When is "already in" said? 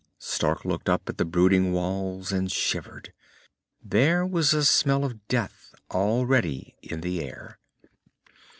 5.91-7.01